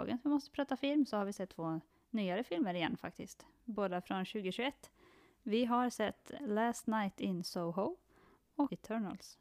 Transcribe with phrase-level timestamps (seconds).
[0.00, 3.46] dagens Vi måste prata film så har vi sett två nyare filmer igen faktiskt.
[3.64, 4.90] Båda från 2021.
[5.42, 7.96] Vi har sett Last Night in Soho
[8.54, 9.38] och Eternals.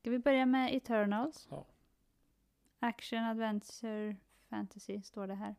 [0.00, 1.48] Ska vi börja med Eternals?
[1.50, 1.66] Ja.
[2.78, 4.16] Action, adventure,
[4.48, 5.54] fantasy står det här.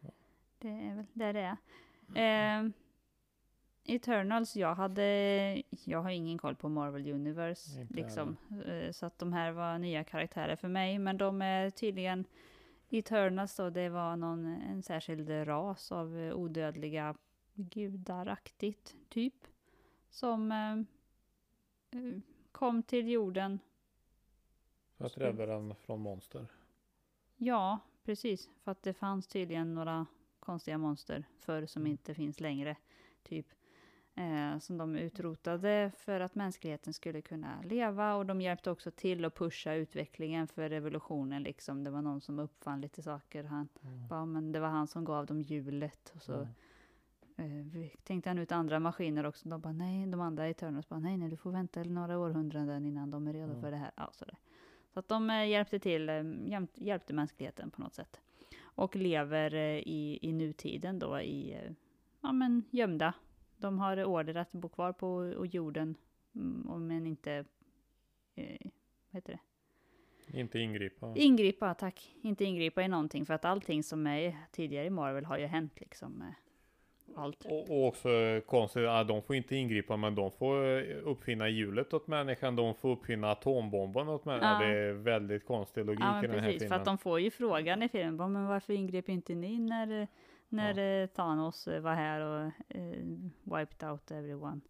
[0.00, 0.10] Ja.
[0.58, 1.56] Det är väl där det
[2.14, 2.60] är.
[2.64, 2.70] Eh,
[3.88, 5.02] Eternals, jag hade,
[5.84, 8.36] jag har ingen koll på Marvel Universe Inte liksom.
[8.66, 12.24] Eh, så att de här var nya karaktärer för mig, men de är tydligen
[12.90, 17.14] Eternals då, det var någon, en särskild ras av eh, odödliga
[17.54, 19.34] gudaraktigt typ.
[20.10, 20.72] Som eh,
[22.00, 22.18] eh,
[22.52, 23.58] kom till jorden.
[24.96, 26.46] För att rädda den från monster.
[27.36, 28.50] Ja, precis.
[28.62, 30.06] För att det fanns tydligen några
[30.40, 31.92] konstiga monster förr som Mm.
[31.92, 32.76] inte finns längre.
[33.22, 33.46] Typ.
[34.18, 38.14] Eh, som de utrotade för att mänskligheten skulle kunna leva.
[38.14, 41.42] Och de hjälpte också till att pusha utvecklingen för revolutionen.
[41.42, 41.84] Liksom.
[41.84, 43.44] Det var någon som uppfann lite saker.
[43.44, 44.08] Han, Mm.
[44.08, 46.12] bara, men det var han som gav dem hjulet.
[46.16, 46.48] Och så Mm.
[47.82, 49.48] Eh, tänkte han ut andra maskiner också.
[49.48, 53.10] De bara nej, de andra Eternals bara nej, nej, du får vänta några århundraden innan
[53.10, 53.60] de är redo Mm.
[53.60, 53.90] för det här.
[53.96, 54.36] Ja, så, där.
[54.92, 56.22] så att de eh, hjälpte till, eh,
[56.74, 58.20] hjälpte, mänskligheten på något sätt.
[58.62, 61.56] Och lever eh, i, i nutiden då i,
[62.20, 63.14] ja men gömda.
[63.58, 65.94] De har order att bo kvar på och jorden,
[66.34, 67.32] mm, men inte,
[68.34, 68.56] eh,
[69.10, 69.38] vad heter det?
[70.40, 71.12] Inte ingripa.
[71.16, 72.14] Ingripa, tack.
[72.22, 75.80] Inte ingripa i någonting, för att allting som är tidigare i Marvel har ju hänt
[75.80, 76.22] liksom.
[76.22, 76.28] eh,
[77.18, 77.44] Allt.
[77.44, 78.08] Och, och också
[78.46, 82.74] konstigt, ja, de får inte ingripa men de får eh, uppfinna hjulet åt människan, de
[82.74, 84.62] får uppfinna atombomben åt människan.
[84.62, 84.66] Ja.
[84.68, 86.52] Det är väldigt konstig logik Ja, i den här precis.
[86.52, 86.78] För filmen.
[86.80, 90.08] att de får ju frågan i filmen, men varför ingrep inte ni när,
[90.48, 93.04] när eh, Thanos eh, var här och eh,
[93.42, 94.60] wiped out everyone?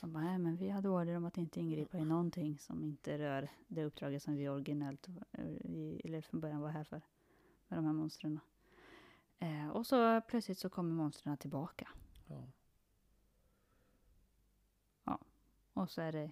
[0.00, 3.18] De bara, nej men vi hade order om att inte ingripa i någonting som inte
[3.18, 5.08] rör det uppdraget som vi originellt,
[6.04, 7.02] eller från början var här för,
[7.68, 8.40] med de här monstren.
[9.38, 11.88] Eh, och så plötsligt så kommer monstren tillbaka.
[12.26, 12.48] Ja.
[15.72, 16.30] Och så är det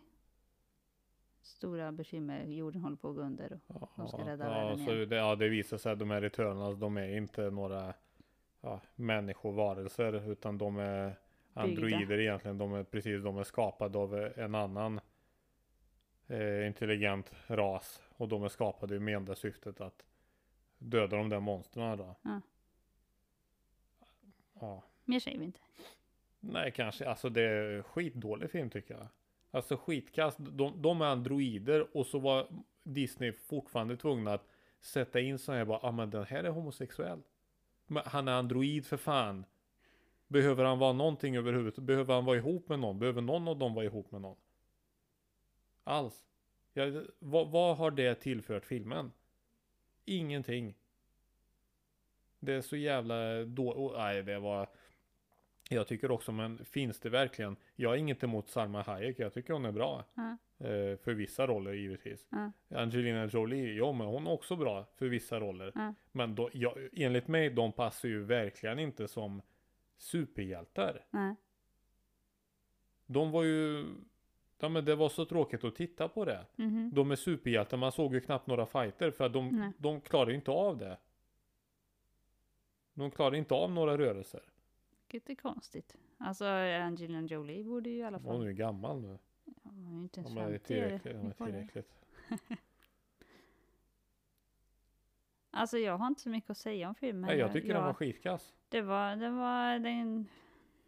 [1.43, 3.53] stora bekymmer, jorden håller på att gå under.
[3.53, 5.09] Och, Ja, De ska ja, rädda ja, världen så igen.
[5.09, 7.95] det, ja, det visar sig att de här Eternals, de är inte några
[8.61, 11.15] ja, människovarelser utan de är
[11.55, 12.59] androider egentligen.
[12.59, 15.01] De är precis, de är skapade av en annan
[16.27, 20.05] eh, intelligent ras och de är skapade med enda syftet att
[20.79, 22.17] döda de där monstren då.
[22.23, 22.41] Ja.
[24.61, 24.83] Ja.
[25.05, 25.61] mer säger vi inte.
[26.41, 27.09] Nej, kanske.
[27.09, 29.07] Alltså det är skitdålig film tycker jag.
[29.51, 30.39] Alltså skitkast.
[30.41, 32.47] De, de är androider och så var
[32.83, 34.47] Disney fortfarande tvungna att
[34.81, 37.23] sätta in så här bara, ah, men den här är homosexuell.
[38.05, 39.45] Han är android för fan.
[40.29, 41.87] Behöver han vara någonting överhuvudtaget?
[41.87, 42.99] Behöver han vara ihop med någon?
[42.99, 44.37] Behöver någon av dem vara ihop med någon?
[45.85, 46.25] Alls.
[46.73, 49.13] Jag, vad, vad har det tillfört filmen?
[50.05, 50.75] Ingenting.
[52.41, 53.73] Det är så jävla då...
[53.73, 54.69] Oh, nej, det var...
[55.73, 57.57] Jag tycker också, men finns det verkligen?
[57.77, 59.19] Jag har inget emot Salma Hayek.
[59.19, 60.05] Jag tycker hon är bra.
[60.15, 60.37] Ja.
[60.67, 62.27] Eh, för vissa roller givetvis.
[62.31, 62.53] Ja.
[62.79, 65.73] Angelina Jolie, ja men hon är också bra för vissa roller.
[65.75, 65.95] Ja.
[66.13, 69.43] Men då, ja, enligt mig, de passar ju verkligen inte som
[69.99, 71.05] superhjältar.
[73.07, 73.87] De var ju...
[74.59, 76.47] Ja men det var så tråkigt att titta på det.
[76.57, 76.91] Mhm.
[76.95, 80.37] De är superhjältar, man såg ju knappt några fighter för att de, de klarar ju
[80.37, 80.99] inte av det.
[82.95, 84.43] De klarar inte av några rörelser.
[85.13, 85.97] Vilket är konstigt.
[86.19, 88.33] Alltså Angelina Jolie borde ju i alla fall...
[88.33, 89.19] Hon är ju gammal nu.
[89.45, 90.67] Ja, Hon är ju inte ens De är 50.
[90.67, 91.15] tillräckligt.
[91.15, 91.45] Vi är det.
[91.45, 91.93] tillräckligt.
[95.51, 97.29] Alltså jag har inte så mycket att säga om filmen.
[97.29, 98.55] Nej, jag tycker jag, den var skitkass.
[98.69, 100.29] Det var, det var, den,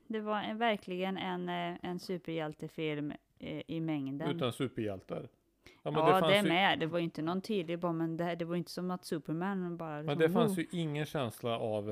[0.06, 4.30] det var en, verkligen en, eh, en superhjältefilm eh, i mängden.
[4.30, 5.28] Utan superhjältar.
[5.82, 6.78] Ja, men ja, det, fanns är ju, med.
[6.78, 9.76] Det var ju inte någon tydlig bara, men det, det var inte som att Superman
[9.76, 10.02] bara...
[10.02, 11.90] Men liksom, det fanns ju ingen känsla av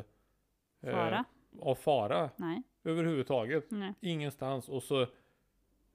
[0.80, 1.24] eh, Fara?
[1.60, 3.70] Av fara Nej, överhuvudtaget.
[3.70, 3.94] nej.
[4.00, 4.68] Ingenstans.
[4.68, 5.06] Och så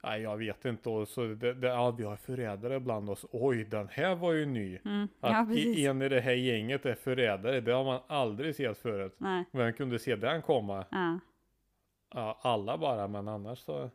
[0.06, 0.88] Nej jag vet inte.
[0.88, 3.26] Och så det, det, ja, vi har förrädare bland oss.
[3.30, 4.78] Oj den här var ju ny.
[4.84, 5.08] Mm.
[5.20, 7.60] Att Ja, en i det här gänget är förrädare.
[7.60, 9.14] Det har man aldrig sett förut.
[9.18, 9.44] Nej.
[9.52, 10.84] Vem kunde se den komma?
[10.90, 11.18] Ja.
[12.14, 13.90] Ja, alla bara, men annars så...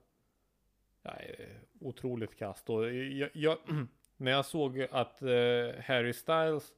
[1.01, 1.49] Nej,
[1.79, 2.69] otroligt kast.
[2.69, 3.57] Och jag, jag,
[4.17, 6.73] när jag såg att eh, Harry Styles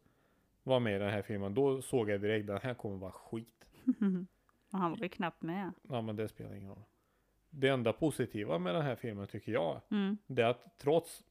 [0.63, 3.65] var med i den här filmen, då såg jag direkt den här kommer vara skit.
[4.73, 5.71] Och han var ju knappt med.
[5.89, 6.83] Ja, men det spelar ingen roll.
[7.49, 10.17] Det enda positiva med den här filmen tycker jag, Mm.
[10.27, 11.23] det är att trots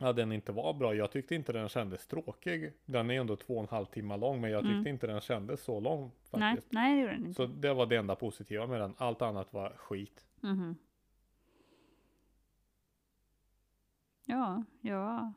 [0.00, 2.72] att den inte var bra, jag tyckte inte den kändes tråkig.
[2.84, 4.86] Den är ändå två och en halv timme lång, men jag tyckte Mm.
[4.86, 6.10] inte den kändes så lång Nej,
[6.54, 6.72] faktiskt.
[6.72, 7.34] nej det gjorde den inte.
[7.34, 8.94] Så det var det enda positiva med den.
[8.98, 10.26] Allt annat var skit.
[10.40, 10.76] Mhm.
[14.24, 15.32] Ja, ja.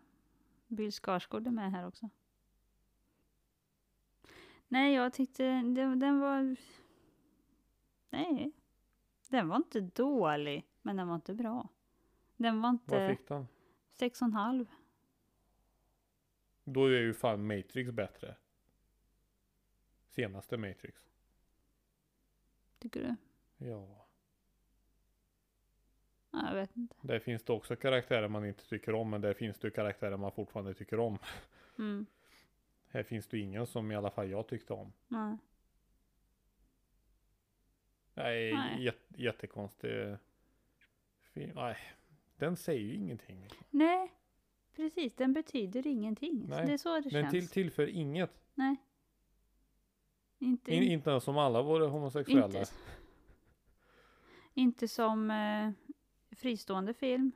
[0.68, 2.10] Bill Skarsgård är med här också.
[4.68, 6.56] Nej, jag tyckte den, den var...
[8.10, 8.52] Nej.
[9.30, 11.70] Den var inte dålig, men den var inte bra.
[12.38, 13.16] Den var Vad inte...
[13.18, 13.48] fick den?
[13.92, 14.66] Sex och en halv.
[16.64, 18.36] Då är ju fan Matrix bättre.
[20.08, 21.10] Senaste Matrix.
[22.80, 23.16] Tycker du?
[23.68, 24.06] Ja.
[26.32, 26.96] Ja, jag vet inte.
[27.02, 29.10] Där finns det också karaktärer man inte tycker om.
[29.10, 31.18] Men där finns det karaktärer man fortfarande tycker om.
[31.78, 32.06] Mm.
[32.88, 34.94] Här finns det ingen som i alla fall jag tyckte om.
[35.08, 35.38] Nej.
[38.24, 38.84] Nej, Nej.
[38.84, 40.18] Jät, jättekonstig
[41.34, 41.52] film.
[41.56, 41.78] Nej,
[42.38, 43.48] den säger ju ingenting.
[43.70, 44.12] Nej,
[44.76, 45.16] precis.
[45.16, 46.46] Den betyder ingenting.
[46.48, 47.32] Nej, Det är så det Den känns.
[47.32, 48.42] till, tillför inget.
[48.54, 48.76] Nej.
[50.40, 52.46] Inte, In, inte ens om alla vore homosexuella.
[52.46, 52.66] inte,
[54.54, 55.72] inte som eh,
[56.36, 57.32] fristående film.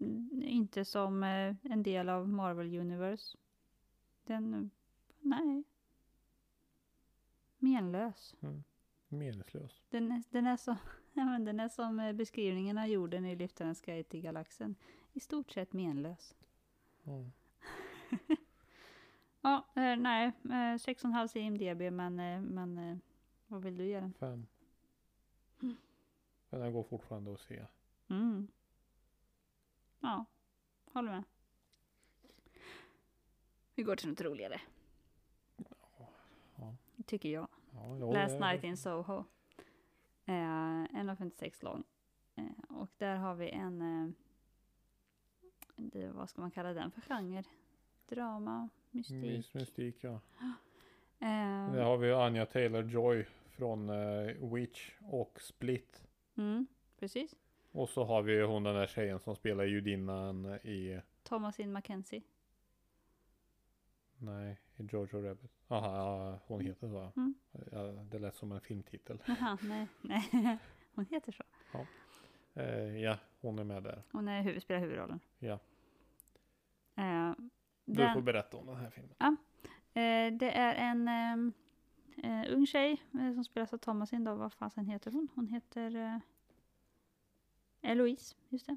[0.00, 3.38] Mm, Inte som eh, en del av Marvel Universe.
[4.24, 4.70] Den,
[5.20, 5.64] nej.
[7.58, 8.34] Menlös.
[9.10, 9.82] Meningslös.
[9.90, 10.58] Den är, den är,
[11.12, 14.74] men den är som eh, beskrivningen av jorden i Lyftarens guide till galaxen.
[15.12, 16.36] I stort sett menlös.
[17.02, 17.30] Ja.
[19.42, 20.26] Ja, eh, nej.
[20.44, 22.96] Eh, 6,5 i IMDB, men, eh, men eh,
[23.46, 24.12] vad vill du ge den?
[24.12, 24.46] Fem.
[25.62, 25.76] Mm.
[26.50, 27.66] Men den går fortfarande att se.
[28.08, 28.48] Mm.
[30.00, 30.24] Ja,
[30.84, 31.24] håller med.
[33.74, 34.60] Vi går till något roligare.
[36.56, 36.74] Ja.
[37.06, 37.48] Tycker jag.
[37.80, 39.24] Ja, ja, Last det- Night in Soho.
[40.24, 41.84] Eh, 1.56 lång.
[42.36, 42.44] Eh,
[42.76, 44.10] och där har vi en, eh,
[45.76, 47.42] det, vad ska man kalla den för genre?
[48.08, 49.16] Drama, mystik.
[49.22, 50.20] Mys, mystik ja.
[51.22, 56.08] Eh, Där har vi Anja Taylor-Joy från eh, Witch och Split.
[56.36, 56.66] mm,
[56.98, 57.34] precis.
[57.72, 62.22] Och så har vi hon den där tjejen som spelar judinnan i, Thomasin Mackenzie.
[64.20, 65.50] Nej, i Jojo Rabbit.
[65.68, 67.12] Aha, ja, hon heter så.
[67.16, 67.34] Mm.
[67.72, 69.22] Ja, det lät som en filmtitel.
[69.26, 70.28] Jaha, nej, nej.
[70.94, 71.42] Hon heter så.
[72.60, 74.02] Eh, ja, hon är med där.
[74.12, 75.20] Hon är huvud, spelar huvudrollen.
[75.38, 75.58] Ja.
[76.94, 77.32] Eh,
[77.84, 79.14] Du den- får berätta om den här filmen.
[79.94, 81.52] Eh, det är en ehm,
[82.22, 84.34] eh, ung tjej eh, som spelas av Thomasin då.
[84.34, 85.28] Vad fasen heter hon?
[85.34, 86.18] Hon heter eh,
[87.90, 88.76] Eloise, just det.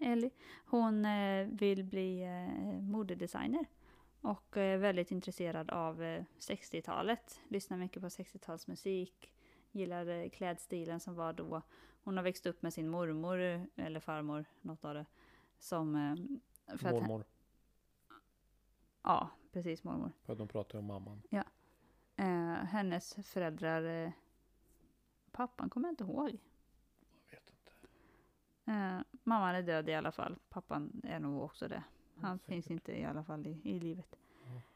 [0.00, 0.30] Ellie.
[0.66, 2.26] Hon eh, vill bli
[2.82, 3.66] modedesigner
[4.20, 7.40] och är väldigt intresserad av eh, 60-talet.
[7.48, 9.12] Lyssnar mycket på 60-talsmusik.
[9.72, 11.62] Gillar eh, klädstilen som var då.
[12.04, 15.06] Hon har växt upp med sin mormor, eh, eller farmor, något av det.
[15.58, 15.94] Som...
[15.96, 17.24] Eh, för att, Mormor.
[19.02, 20.12] ja, precis mormor.
[20.22, 21.22] För att de pratar om mamman.
[22.18, 23.82] Eh, hennes föräldrar...
[23.82, 24.10] Eh,
[25.32, 26.38] pappan kommer jag inte ihåg.
[27.30, 27.72] Jag vet inte.
[28.64, 30.38] Eh, mamman är död i alla fall.
[30.48, 31.84] Pappan är nog också det.
[32.20, 32.48] Han Säkert.
[32.48, 34.18] finns inte i alla fall i, i livet.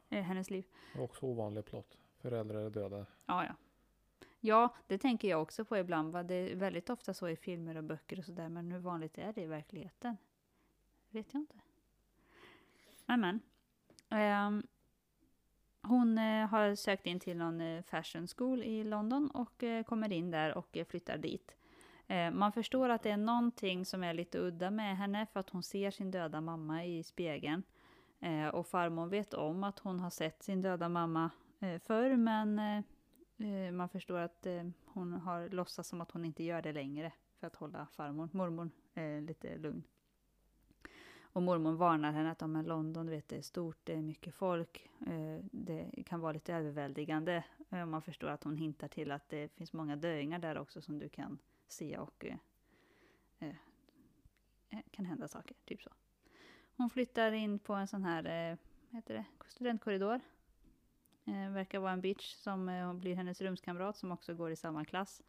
[0.09, 0.17] Ja.
[0.17, 0.65] Eh, hennes liv.
[0.99, 1.99] Också ovanlig plott.
[2.19, 3.06] Föräldrar är döda.
[3.27, 3.55] Ja, ja.
[4.41, 6.12] Ja, det tänker jag också på ibland.
[6.12, 6.23] Va?
[6.23, 8.49] Det är väldigt ofta så i filmer och böcker och sådär.
[8.49, 10.17] Men hur vanligt är det i verkligheten?
[11.11, 11.56] vet jag inte.
[13.06, 13.41] Men, men.
[14.09, 14.67] Ehm,
[15.83, 20.12] hon eh, har sökt in till någon eh, fashion school i London och eh, kommer
[20.12, 21.56] in där och eh, flyttar dit.
[22.06, 25.51] Eh, man förstår att det är någonting som är lite udda med henne för att
[25.51, 27.63] hon ser sin döda mamma i spegeln.
[28.21, 31.31] Eh, och farmor vet om att hon har sett sin döda mamma
[31.61, 32.61] eh, förr men
[33.73, 34.47] man förstår att
[34.85, 38.71] hon har låtsats som att hon inte gör det längre för att hålla farmor, mormor
[39.21, 39.82] lite lugn.
[41.23, 44.03] Och mormor varnar henne att om men London, du vet, det är stort, det är
[44.03, 44.91] mycket folk.
[45.51, 47.44] Det kan vara lite överväldigande.
[47.69, 51.09] Man förstår att hon hintar till att det finns många döingar där också som du
[51.09, 51.39] kan
[51.72, 52.36] sia och eh,
[53.38, 53.56] eh,
[54.70, 55.91] eh, kan hända saker, typ så.
[56.76, 58.58] Hon flyttar in på en sån här, eh,
[58.91, 60.20] vad heter det, studentkorridor.
[61.24, 64.84] Eh, verkar vara en bitch som eh, blir hennes rumskamrat som också går i samma
[64.84, 65.22] klass.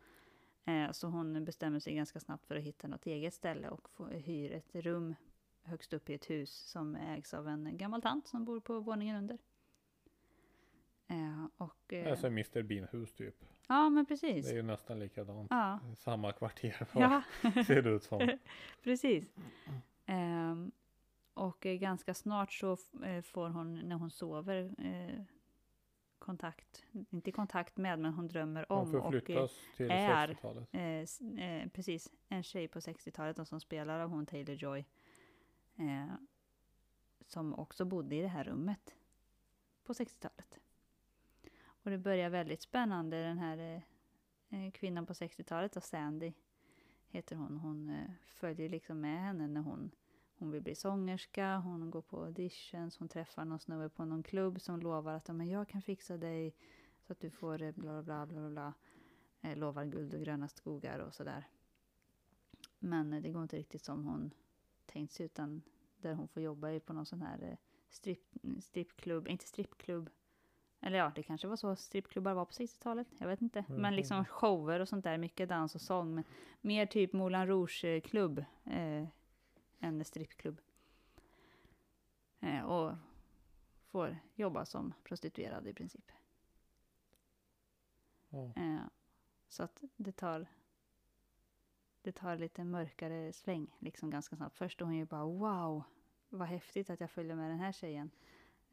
[0.65, 4.05] Eh, så hon bestämmer sig ganska snabbt för att hitta något eget ställe och få,
[4.07, 5.15] hyr ett rum
[5.63, 9.15] högst upp i ett hus som ägs av en gammal tant som bor på våningen
[9.15, 9.37] under.
[11.07, 14.49] Eh, och, eh, Alltså Mr Bean-hus typ ja, men Det precis.
[14.49, 15.47] är ju nästan likadant.
[15.51, 17.23] Ja, Samma kvarter ja
[17.67, 18.29] ser det ut som.
[18.83, 19.25] precis.
[20.05, 20.71] Ehm,
[21.33, 25.23] och ganska snart så eh, får hon, när hon sover, eh,
[26.19, 28.95] kontakt, inte kontakt med, men hon drömmer Hon om.
[28.95, 30.67] Och, förflyttas till är- 60-talet.
[30.71, 34.85] Eh, eh, precis, en tjej på 60-talet då, som spelar av hon Taylor Joy.
[35.75, 36.13] Eh,
[37.27, 38.95] som också bodde i det här rummet
[39.83, 40.59] på 60-talet.
[41.83, 43.23] Och det börjar väldigt spännande.
[43.23, 46.33] Den här eh, eh kvinnan på 60-talet, Sandy
[47.07, 47.57] heter hon.
[47.57, 49.91] Hon eh, följer liksom med henne när hon,
[50.37, 54.61] hon vill bli sångerska, hon går på auditions, hon träffar någon snubbe på någon klubb
[54.61, 56.55] som lovar att men jag kan fixa dig
[57.07, 58.73] så att du får eh, bla bla bla bla.
[59.41, 61.47] Eh, lovar guld och gröna skogar och sådär.
[62.79, 64.33] Men eh, det går inte riktigt som hon
[64.85, 65.61] tänkt sig utan
[65.97, 67.57] där hon får jobba är på någon sån här eh,
[67.89, 68.23] strip,
[68.61, 70.09] strippklubb, inte strippklubb.
[70.85, 73.07] Eller ja, det kanske var så strippklubbar var på 60-talet.
[73.17, 73.65] Jag vet inte.
[73.69, 73.81] Mm.
[73.81, 76.15] Men liksom shower och sånt där, mycket dans och sång.
[76.15, 76.23] Men
[76.61, 79.07] mer typ Moulin Rouge-klubb eh,
[79.79, 80.61] än strippklubb.
[82.39, 82.95] Eh, och
[83.85, 86.11] får jobba som prostituerad i princip.
[88.29, 88.53] Ja.
[88.55, 88.85] Eh,
[89.47, 90.47] så att det tar
[92.01, 94.57] det tar lite mörkare sväng liksom ganska snabbt.
[94.57, 95.83] Först är hon ju bara wow,
[96.29, 98.11] vad häftigt att jag följer med den här tjejen.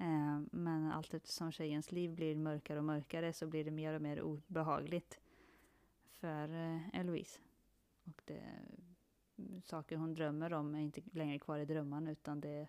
[0.00, 4.02] Eh, men allt eftersom tjejens liv blir mörkare och mörkare så blir det mer och
[4.02, 5.20] mer obehagligt
[6.10, 7.40] för eh, Eloise.
[8.04, 8.42] Och det,
[9.64, 12.68] saker hon drömmer om är inte längre kvar i drömmarna utan det är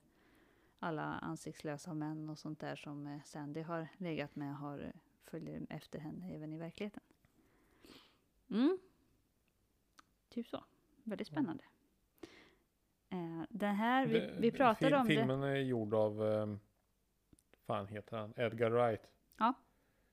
[0.80, 6.00] alla ansiktslösa män och sånt där som eh, Sandy har legat med har följer efter
[6.00, 7.04] henne även i verkligheten.
[8.50, 8.78] Mm.
[10.30, 10.64] Typ så.
[11.04, 11.64] Väldigt spännande.
[13.50, 15.16] Den här, vi, vi pratade om det.
[15.16, 16.60] Filmen är gjord av, um,
[17.72, 19.10] fan heter han, Edgar Wright.
[19.38, 19.54] Ja.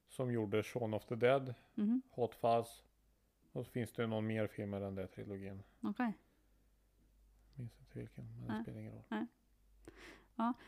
[0.08, 2.84] Som gjorde Shaun of the Dead, Mhm, Hot Fuzz.
[3.52, 5.62] Och så finns det någon mer film i den där trilogin.
[5.80, 6.12] Okej.
[7.54, 8.56] Minns inte vilken, men Nej.
[8.56, 9.26] det spelar ingen roll.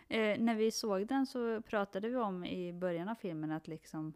[0.08, 4.12] Eh, när vi såg den så pratade vi om i början av filmen att liksom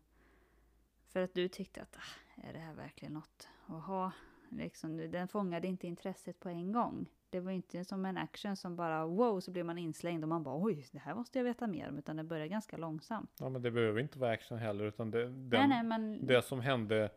[1.06, 4.12] för att du tyckte att ah, är det här verkligen något att ha?
[4.48, 7.06] Liksom, du- den fångade inte intresset på en gång.
[7.34, 10.42] Det var inte som en action som bara wow så blir man inslängd och man
[10.42, 13.30] bara oj det här måste jag veta mer om utan det börjar ganska långsamt.
[13.40, 16.42] Ja men det behöver inte vara action heller utan det, den, nej nej men det
[16.42, 17.10] som hände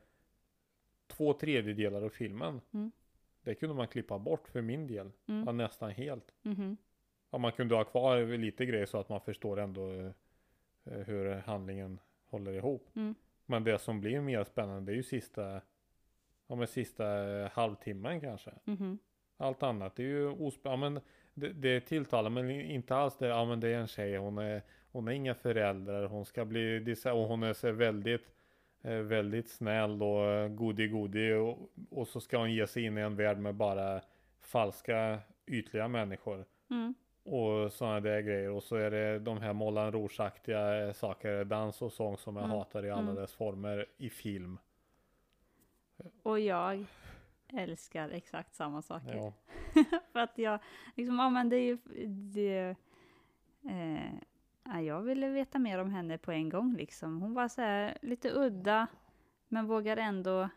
[1.08, 2.62] två tredjedelar av filmen.
[2.74, 2.92] Mm.
[3.42, 5.12] Det kunde man klippa bort för min del.
[5.28, 6.34] mm, Ja, nästan helt.
[6.42, 6.78] mhm,
[7.30, 10.12] Ja, man kunde ha kvar lite grejer så att man förstår ändå eh,
[10.92, 12.90] hur handlingen håller ihop.
[12.96, 13.16] Mm.
[13.46, 15.62] Men det som blir mer spännande det är ju sista,
[16.48, 18.52] ja men sista eh, halvtimmen kanske.
[18.66, 19.00] mhm,
[19.38, 20.86] Allt annat det är ju ospännande.
[20.86, 21.02] Ja, men
[21.34, 23.28] det, det tilltalar men inte alls det.
[23.28, 24.18] Ja men det är en tjej.
[24.18, 26.06] Hon är, hon är inga föräldrar.
[26.08, 28.32] Hon ska bli, och hon är så väldigt,
[28.82, 31.34] eh, väldigt snäll och eh, godi godi.
[31.34, 34.02] Och, och så ska hon ge sig in i en värld med bara
[34.42, 36.46] falska ytliga människor.
[36.70, 38.50] mm, Och sådana där grejer.
[38.50, 41.44] Och så är det de här Moulin Rouge-aktiga saker.
[41.44, 42.58] Dans och sång som jag Mm.
[42.58, 43.16] hatar i alla Mm.
[43.16, 44.58] dess former i film.
[46.24, 46.86] Och jag
[47.50, 49.16] älskar exakt samma saker.
[49.16, 49.34] Ja.
[50.12, 50.60] För att jag,
[50.96, 51.78] liksom, ja men det är ju,
[52.08, 52.76] det,
[53.70, 54.14] eh,
[54.64, 57.22] ja, jag ville veta mer om henne på en gång liksom.
[57.22, 58.88] Hon var så här lite udda,
[59.48, 60.50] men vågar ändå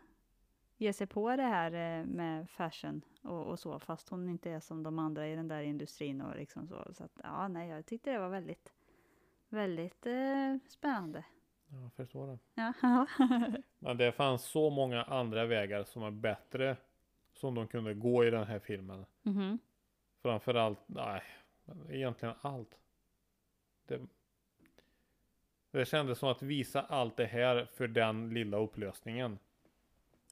[0.77, 4.59] ge sig på det här eh, med fashion och, och så, fast hon inte är
[4.59, 6.93] som de andra i den där industrin och liksom så.
[6.93, 8.73] Så att, ja, nej, jag tyckte det var väldigt,
[9.49, 11.23] väldigt eh, spännande.
[11.71, 12.39] Jag förstår det.
[12.81, 13.07] Ja,
[13.79, 16.77] Men det fanns så många andra vägar som är bättre.
[17.33, 19.05] Som de kunde gå i den här filmen.
[19.23, 19.59] Mhm.
[20.21, 21.23] Framförallt, nej,
[21.89, 22.79] egentligen allt.
[23.85, 24.01] Det,
[25.71, 29.39] det kändes som att visa allt det här för den lilla upplösningen.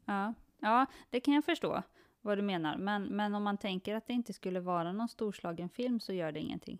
[0.05, 1.83] Ja, ja, det kan jag förstå
[2.21, 2.77] vad du menar.
[2.77, 6.31] Men, men om man tänker att det inte skulle vara någon storslagen film så gör
[6.31, 6.79] det ingenting.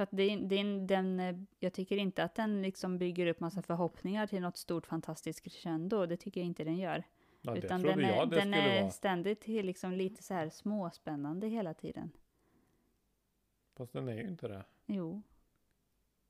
[0.00, 3.62] För att det, det, den, eh, jag tycker inte att den liksom bygger upp massa
[3.62, 6.06] förhoppningar till något stort fantastiskt crescendo.
[6.06, 7.04] Det tycker jag inte den gör.
[7.40, 12.10] Ja, Utan den är, den är ständigt till liksom lite så här småspännande hela tiden.
[13.76, 14.64] Fast den är ju inte det.
[14.86, 15.22] Jo.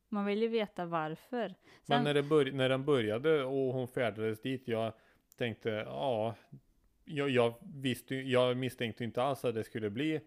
[0.08, 1.54] Man vill ju veta varför.
[1.86, 4.92] Men Sen, när, det börj- när den började och hon färdades dit, jag
[5.36, 6.34] tänkte, ja,
[7.04, 10.20] jag, jag visste jag misstänkte inte alls att det skulle bli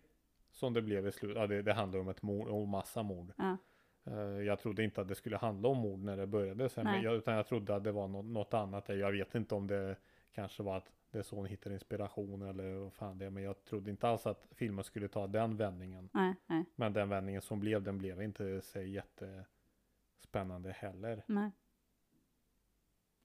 [0.54, 1.38] som det blev i slutet.
[1.38, 3.34] Ja, det, det handlar om ett mord, om massa mord.
[3.38, 3.58] Ja.
[4.06, 7.02] Eh, jag trodde inte att det skulle handla om mord när det började sen, men
[7.02, 8.90] jag, utan jag trodde att det var något, något annat.
[8.90, 9.96] Jag vet inte om det
[10.32, 13.44] kanske var att det är så hon hittar inspiration eller vad fan det är, men
[13.44, 16.10] jag trodde inte alls att filmen skulle ta den vändningen.
[16.14, 21.24] nej, nej, Men den vändningen som blev, den blev inte så jättespännande heller.
[21.26, 21.52] Nej,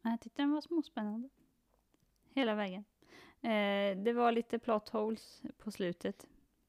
[0.03, 1.29] Jag tyckte den var småspännande.
[2.35, 2.85] Hela vägen.
[3.41, 6.27] Eh, det var lite plot holes på slutet.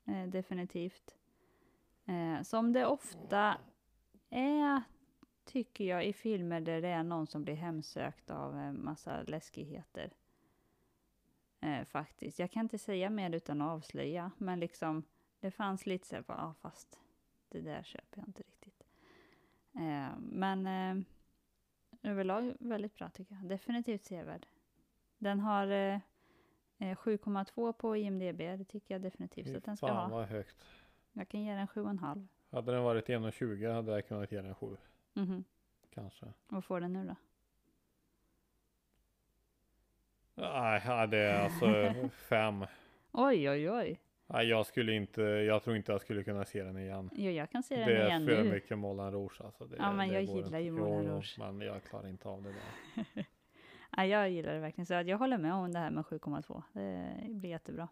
[0.10, 1.16] Eh, definitivt.
[2.06, 3.58] Eh, som det ofta
[4.30, 4.84] är,
[5.46, 10.14] tycker jag, i filmer där det är någon som blir hemsökt av en massa läskigheter.
[11.62, 12.40] Eh, faktiskt.
[12.40, 15.04] Jag kan inte säga mer utan att avslöja, men liksom
[15.40, 17.00] det fanns lite så här, bara, ah, fast
[17.50, 18.84] det där köper jag inte riktigt.
[19.74, 21.06] Eh, men eh,
[22.04, 23.50] överlag väldigt bra tycker jag.
[23.50, 24.48] Definitivt sevärd.
[25.18, 26.00] Den har eh,
[26.80, 28.38] 7,2 på IMDB.
[28.38, 30.18] Det tycker jag definitivt Fy att den ska fan ha.
[30.18, 30.66] vad högt.
[31.14, 32.28] Jag kan ge den sju och en halv.
[32.52, 34.78] Hade den varit 1,20 hade jag kunnat ge den 7.
[35.14, 35.44] Mhm.
[35.94, 36.26] Kanske.
[36.48, 37.16] Vad får den nu då?
[40.36, 42.66] Nej, det är alltså 5.
[43.12, 44.00] Oj, oj, oj.
[44.28, 47.10] Nej, jag skulle inte, jag tror inte jag skulle kunna se den igen.
[47.14, 48.52] Jo, jag kan se den Det är igen för nu.
[48.52, 49.66] mycket Moulin Rouge alltså.
[49.66, 50.58] Det, Ja, men jag gillar inte.
[50.60, 51.36] ju Moulin Jo, Rouge.
[51.40, 53.26] Men jag klarar inte av det där.
[53.98, 54.86] Ja, jag gillar det verkligen.
[54.86, 56.64] Så jag håller med om det här med 7,2.
[56.74, 57.88] Det blir jättebra.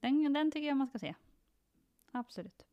[0.00, 1.14] Den, den tycker jag man ska se.
[2.12, 2.66] Absolut.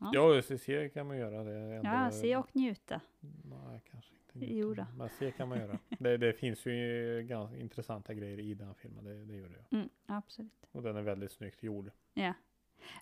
[0.00, 0.10] Ja.
[0.14, 1.50] Ja, se, se kan man göra det.
[1.52, 3.00] är Ja, ändå- se och njuta.
[3.44, 4.46] Nej, kanske inte.
[4.54, 4.96] Jo njuta, då.
[4.98, 5.78] Men se kan man göra.
[5.98, 9.04] Det, det finns ju ganska intressanta grejer i den filmen.
[9.04, 9.78] Det, det gör det ju.
[9.78, 10.66] Mm, absolut.
[10.72, 11.90] Och den är väldigt snyggt gjord.
[12.14, 12.34] Ja.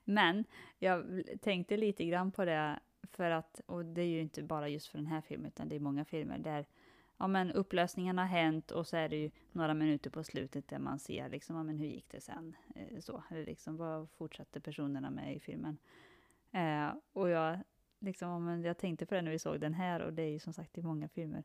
[0.04, 0.44] Men
[0.78, 4.86] jag tänkte lite grann på det för att, och det är ju inte bara just
[4.86, 6.66] för den här filmen, utan det är många filmer där
[7.18, 10.78] ja, men upplösningen har hänt och så är det ju några minuter på slutet där
[10.78, 12.56] man ser liksom, ja, men hur gick det sen?
[12.74, 15.78] Eh, så, eller liksom, vad fortsatte personerna med i filmen?
[16.50, 17.58] Eh, och jag,
[17.98, 20.30] liksom, ja, men jag tänkte på det när vi såg den här och det är
[20.30, 21.44] ju som sagt i många filmer.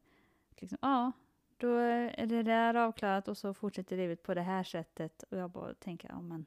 [0.57, 1.11] Liksom, ja,
[1.57, 5.49] då är det där avklarat och så fortsätter livet på det här sättet och jag
[5.49, 6.45] bara tänker, ja men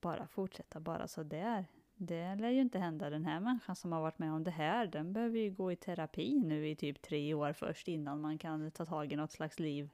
[0.00, 1.66] bara fortsätta bara så där.
[2.00, 4.86] Det lär ju inte hända den här människan som har varit med om det här.
[4.86, 8.70] Den behöver ju gå i terapi nu i typ tre år först innan man kan
[8.70, 9.90] ta tag i något slags liv.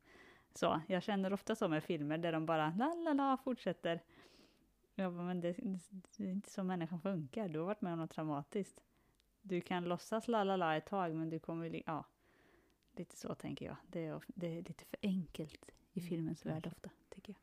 [0.54, 4.00] Så jag känner ofta så med filmer där de bara la la la fortsätter.
[4.94, 5.52] Jag bara, men det,
[6.16, 7.49] det är inte så människan funkar.
[7.49, 8.80] Du har varit med om något traumatiskt.
[9.42, 12.04] Du kan låtsas la la la ett tag men du kommer li- ja.
[12.96, 13.76] Lite så tänker jag.
[13.87, 16.68] Det är, det är lite för enkelt i Mm, filmens värld kanske.
[16.68, 17.40] ofta, tycker jag.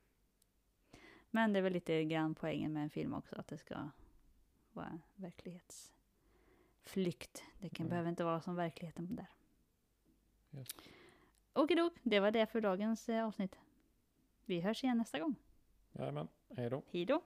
[1.32, 3.76] Men det är väl lite grann poängen med en film också, att det ska
[4.74, 7.44] vara verklighetsflykt.
[7.60, 7.90] Det kan, Mm.
[7.90, 9.28] behöver inte vara som verkligheten där.
[10.52, 10.68] Yes.
[11.54, 13.56] Okidok, det var det för dagens eh, avsnitt.
[14.46, 15.36] Vi hörs igen nästa gång.
[15.92, 16.84] Jajamän, hej då.
[16.92, 17.22] Hej då!